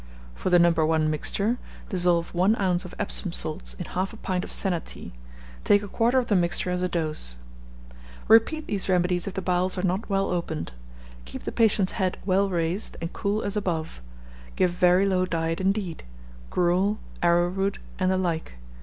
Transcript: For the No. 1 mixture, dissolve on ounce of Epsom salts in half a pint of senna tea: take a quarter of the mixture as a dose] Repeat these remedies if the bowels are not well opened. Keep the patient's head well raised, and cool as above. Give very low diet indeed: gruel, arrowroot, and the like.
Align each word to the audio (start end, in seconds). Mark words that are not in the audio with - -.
For 0.33 0.49
the 0.49 0.57
No. 0.57 0.71
1 0.71 1.11
mixture, 1.11 1.59
dissolve 1.89 2.31
on 2.35 2.59
ounce 2.59 2.85
of 2.85 2.95
Epsom 2.97 3.31
salts 3.31 3.75
in 3.75 3.85
half 3.85 4.13
a 4.13 4.17
pint 4.17 4.43
of 4.43 4.51
senna 4.51 4.79
tea: 4.79 5.13
take 5.63 5.83
a 5.83 5.87
quarter 5.87 6.17
of 6.17 6.25
the 6.25 6.35
mixture 6.35 6.71
as 6.71 6.81
a 6.81 6.89
dose] 6.89 7.35
Repeat 8.27 8.65
these 8.65 8.89
remedies 8.89 9.27
if 9.27 9.35
the 9.35 9.43
bowels 9.43 9.77
are 9.77 9.83
not 9.83 10.09
well 10.09 10.31
opened. 10.31 10.73
Keep 11.25 11.43
the 11.43 11.51
patient's 11.51 11.91
head 11.91 12.17
well 12.25 12.49
raised, 12.49 12.97
and 12.99 13.13
cool 13.13 13.43
as 13.43 13.55
above. 13.55 14.01
Give 14.55 14.71
very 14.71 15.05
low 15.07 15.27
diet 15.27 15.61
indeed: 15.61 16.03
gruel, 16.49 16.97
arrowroot, 17.21 17.77
and 17.99 18.11
the 18.11 18.17
like. 18.17 18.55